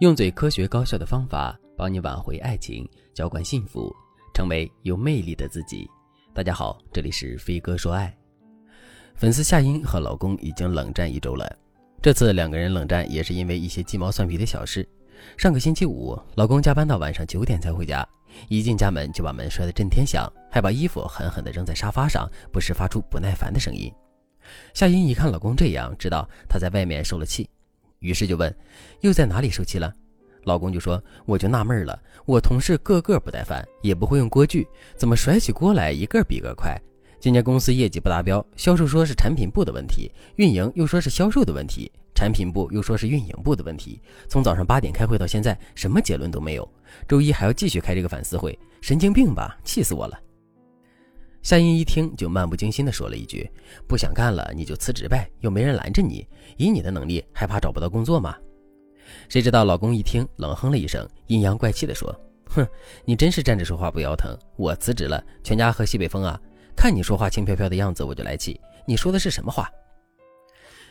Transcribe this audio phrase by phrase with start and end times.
[0.00, 3.94] 用最科学高效的方法帮你挽回爱情，浇灌幸福，
[4.32, 5.86] 成为有魅力的自己。
[6.32, 8.10] 大家好，这里是飞哥说爱。
[9.14, 11.54] 粉丝夏音和老公已经冷战一周了，
[12.00, 14.88] 这次两个人冷战也是因为一些鸡毛蒜皮的小事。
[15.36, 18.02] 上个星期五，老公加班到晚上九点才回家，
[18.48, 23.92] 一进家门就把门摔得震天响，还把衣服狠狠地扔在沙发上，不时发出不耐烦的声音。
[24.72, 27.46] 夏音一看老公这样，知道他在外面受了气。
[28.00, 28.54] 于是就问，
[29.00, 29.94] 又在哪里受气了？
[30.44, 36.74] 老公就说，我就纳闷了，我同事个个不带饭，也不会用锅具，怎么甩起锅来一个比一个快？
[37.20, 44.00] 今年公司业绩不达标，销售说是产品部的问题，运营又说是销售的问题，产品部又说是运营部的问题。
[44.28, 46.66] 从早上八点开会到现在，什么结论都没有。
[47.06, 49.58] 周一还要继续开这个反思会，神经病吧？
[49.62, 50.18] 气死我了！
[51.42, 53.50] 夏音一听，就漫不经心地说了一句
[53.88, 56.26] ：“不想干了，你就辞职呗，又没人拦着你。
[56.58, 58.36] 以你的能力，还怕找不到工作吗？”
[59.28, 62.66] 谁知道老公一听，冷哼了一声，阴阳怪气地说：“哼，
[63.06, 64.36] 你真是站着说话不腰疼。
[64.56, 66.38] 我辞职了，全家喝西北风啊！
[66.76, 68.60] 看你说话轻飘飘的样子，我就来气。
[68.86, 69.66] 你说的是什么话？”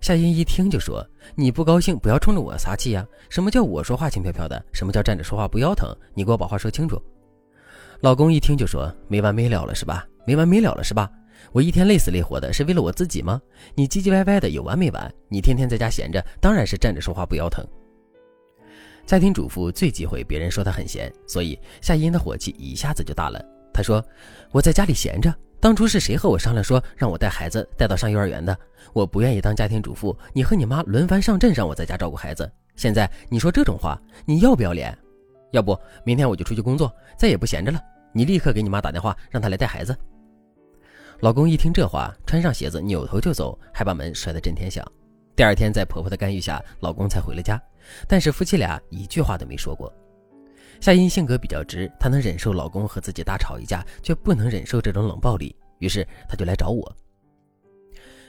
[0.00, 3.04] 夏音一听就说：“你不高兴，不要冲着我撒气呀！
[3.28, 4.64] 什么叫我说话轻飘飘的？
[4.72, 5.92] 什么叫站着说话不腰疼？
[6.14, 7.02] 你给我把话说清楚。”
[8.00, 11.10] 老公一听就说：“没完没了了是吧？”没完没了了是吧？
[11.52, 13.40] 我一天累死累活的，是为了我自己吗？
[13.74, 15.14] 你唧唧歪歪的有完没完？
[15.28, 17.64] 你天天在家闲着，当然是站着说话不腰疼。
[19.06, 23.40] 家庭主妇最忌讳别人说她很闲，所以夏音的火气一下子就大了。
[23.72, 24.04] 她说
[24.50, 28.58] ：“我在家里闲着，当初是谁和我商量说让我带孩子带到上幼儿园的？
[28.92, 32.50] 我不愿意当家庭主妇，你和你妈轮番上阵让我在家照顾孩子。
[32.74, 34.96] 现在你说这种话，你要不要脸？
[35.52, 37.80] 要不明天我就出去工作，再也不闲着了。
[38.12, 39.96] 你立刻给你妈打电话，让她来带孩子。”
[41.20, 44.84] 老公一听这话，穿上鞋子扭头就走，还把门摔得震天响。
[45.34, 47.60] 第二天，在婆婆的干预下，老公才回了家。
[48.06, 49.90] 但是夫妻俩一句话都没说过。
[50.78, 55.56] 夏音性格比较直，她能忍受老公和自己大吵一架，却不能忍受这种冷暴力。
[55.78, 56.94] 于是她就来找我。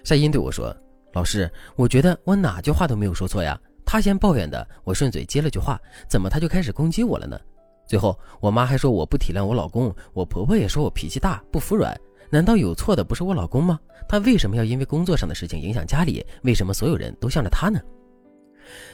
[0.05, 0.73] 夏音对我说
[1.11, 3.59] ：“老师，我觉得我哪句话都没有说错呀。
[3.85, 5.77] 他先抱怨的，我顺嘴接了句话，
[6.07, 7.37] 怎么他就开始攻击我了呢？
[7.85, 11.93] 最后我妈还说我不体谅我老公，我婆婆也说我脾气大，不服软。”
[12.29, 13.79] 难道有错的不是我老公吗？
[14.07, 16.25] 他为什么要因为工作上的事情影响家里？
[16.43, 17.79] 为什么所有人都向着他呢？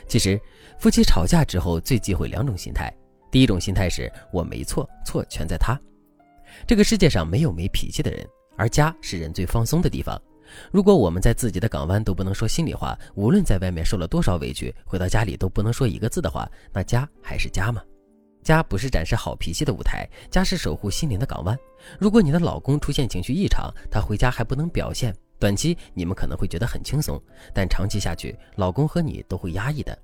[0.07, 0.39] 其实，
[0.77, 2.93] 夫妻吵架之后最忌讳两种心态。
[3.31, 5.79] 第一种心态是我没错，错全在他。
[6.67, 10.21] 这个世界上没有没脾气的人，而家是人最放松的地方。
[10.71, 17.81] 如果我们在自己的港湾都不能说心里话，无论在外面受了多少委屈，回到家里都不能说一个字的话，那家还是家吗？
[18.43, 21.57] 家不是展示好脾气的舞台，家是守护心灵的港湾。
[21.97, 27.19] 如果你的老公出现情绪异常，他回家还不能表现，短期你们可能会觉得很轻松，
[27.53, 29.97] 但长期下去，老公和你都会压抑的。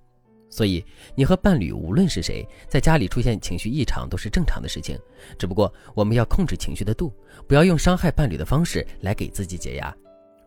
[0.52, 0.84] 所以，
[1.14, 4.98] 你和伴侣无论是谁，在家里出现情绪异常都是正常的事情，
[5.38, 7.14] 只不过我们要控制情绪的度，
[7.48, 9.96] 不要用伤害伴侣的方式来给自己解压。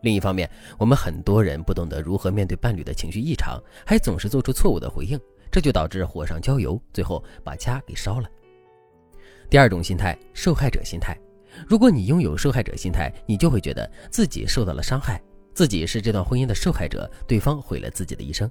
[0.01, 5.17] 另一方面，我们很多人不懂得如何面对伴侣的情绪异常，还总是做出错误的回应。
[5.53, 8.27] 这就导致火上浇油，最后把家给烧了。
[9.51, 11.15] 第二种心态，受害者心态。
[11.67, 15.21] 如果你拥有受害者心态，你就会觉得自己受到了伤害，
[15.53, 18.49] 自己是这段婚姻的受害者，对方毁了自己的一生。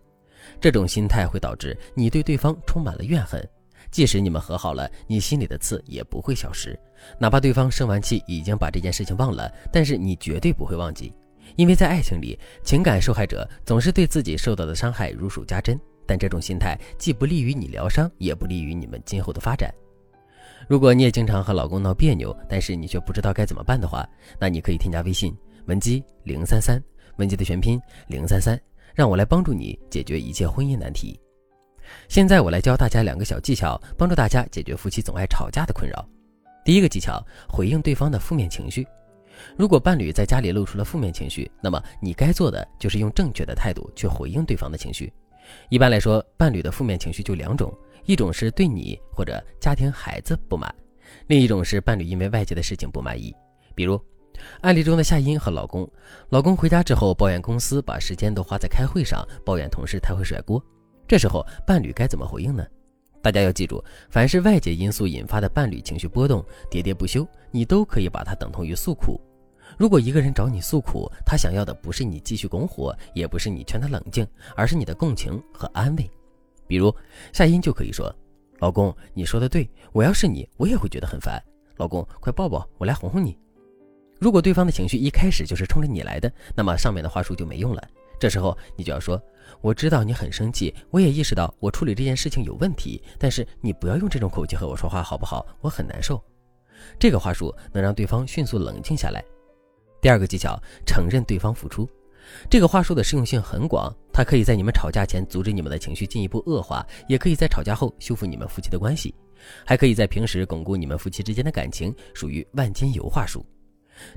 [0.60, 3.44] 这种心态会导致你对对方充满了怨恨，
[3.90, 6.78] 即使你们和好了，你心里的刺也不会消失。
[7.18, 11.12] 哪怕对方生完气已经把这件事情忘了，但是你绝对不会忘记，
[11.56, 15.76] 因为在爱情里，情感受害者总是对自己受到的伤害如数家珍。
[16.06, 19.72] 但这种心态既不利于你疗伤，也不利于你们今后的发展。
[20.68, 24.08] 如果你也经常和老公闹别扭，但是你却不知道该怎么办的话，
[24.38, 25.36] 那你可以添加微信
[25.66, 26.82] 文姬零三三，
[27.16, 28.58] 文姬的全拼零三三，
[28.94, 31.18] 让我来帮助你解决一切婚姻难题。
[32.08, 36.08] 现在我来教大家两个小技巧，帮助大家解决夫妻总爱吵架的困扰。
[36.64, 38.86] 第一个技巧，回应对方的负面情绪。
[39.56, 45.12] 如果伴侣在家里露出了负面情绪，那么你该做的就是用正确的态度去回应对方的情绪。
[45.68, 47.72] 一般来说，伴侣的负面情绪就两种，
[48.04, 50.74] 一种是对你或者家庭孩子不满，
[51.26, 53.34] 另一种是伴侣因为外界的事情不满意。
[53.74, 54.00] 比如，
[54.60, 55.90] 案例中的夏音和老公，
[56.30, 60.62] 老公回家之后抱怨公司把时间都花在开会上，抱怨同事太会甩锅。
[61.06, 62.64] 这时候，伴侣该怎么回应呢？
[63.22, 69.20] 大家要记住，凡是外界因素引发的伴侣情绪波动喋喋不休，你都可以把它等同于诉苦。
[69.78, 76.10] 如果一个人找你诉苦，他想要的不是你继续拱火，也不是你劝他冷静，而是你的共情和安慰。
[76.66, 76.94] 比如
[77.32, 78.14] 夏音就可以说
[78.60, 81.42] ：“老公，你说的对，我要是你，我也会觉得很烦。
[81.76, 83.36] 老公，快抱抱，我来哄哄你。”
[84.20, 87.82] 如果对方的情绪一开始就是冲着你来的，那么上面的话术就没用了。
[88.20, 89.20] 这时候你就要说
[89.60, 95.44] ：“我知道你很生气，我也意识到我处理这件事情有问题，但是你不要用这种口气和我说话，好不好？
[95.60, 96.22] 我很难受。”
[97.00, 99.24] 这个话术能让对方迅速冷静下来。
[100.02, 101.88] 第二个技巧，承认对方付出。
[102.50, 109.14] 这个话术的适用性很广，它可以在你们吵架前阻止你们的情绪进一步恶化，也可以在吵架后修复你们夫妻的关系，
[109.64, 113.46] 还可以在平时巩固你们夫妻之间的感情，属于万金油话术。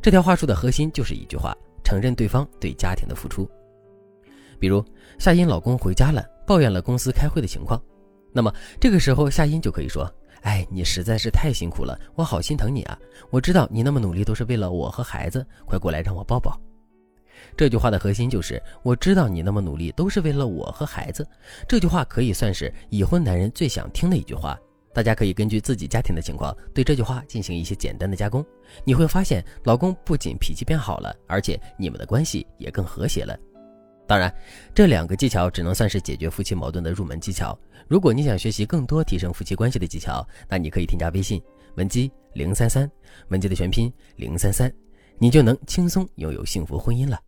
[0.01, 3.47] 这条话术的核心就是一句话：承认对方对家庭的付出。
[4.57, 4.83] 比如
[5.19, 7.79] 夏音老公回家了，抱怨了公司开会的情况，
[8.33, 10.11] 那么这个时候夏音就可以说
[10.45, 12.97] ：“哎，你实在是太辛苦了，我好心疼你啊！
[13.31, 16.56] 我知道你那么努力都是为了我和孩子，快过来让我抱抱。”
[17.57, 21.27] 这句话的核心就是我知道你那么努力都是为了我和孩子。
[21.68, 24.56] 这句话可以算是已婚男人最想听的一句话。
[24.94, 28.45] 大家可以根据自己家庭的情况，对这句话进行一些简单的加工，
[28.86, 33.36] 你会发现老公不仅脾气变好了，而且你们的关系也更和谐了。
[34.07, 34.33] 当然，
[34.73, 37.57] 这两个技巧只能算是解决夫妻矛盾的入门技巧。
[37.87, 41.41] 如果你想学习更多提升夫妻关系的技巧，那你可以添加微信
[41.75, 42.89] 文姬零三三，
[43.29, 44.71] 文姬的全拼零三三，
[45.17, 47.19] 你就能轻松拥有幸福婚姻了。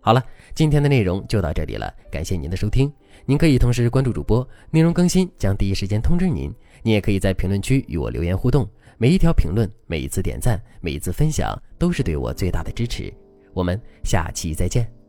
[0.00, 0.22] 好了，
[0.54, 2.92] 今天的内容就到这里了，感谢您的收听。
[3.24, 6.52] 您可以同时关注主播，内容更新将第一时间通知您。
[6.82, 8.68] 您也可以在评论区与我留言互动，
[8.98, 13.12] 每一条评论、每一次点赞、每一次分享，都是对我最大的支持。
[13.54, 15.03] 我们下期再见。